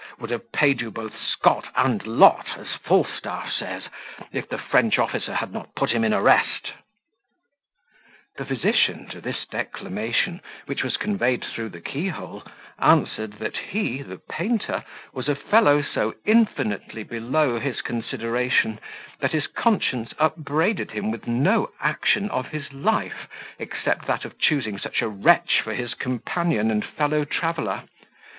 [0.17, 3.83] would have paid you both Scot and lot, as Falstaff says,
[4.31, 6.71] if the French officer had not put him in arrest."
[8.37, 12.41] The physician, to this declamation, which was conveyed through the key hole,
[12.79, 14.83] answered, that he (the painter)
[15.13, 18.79] was a fellow so infinitely below his consideration,
[19.19, 23.27] that his conscience upbraided him with no action of his life,
[23.59, 27.83] except that of choosing such a wretch for his companion and fellow traveller.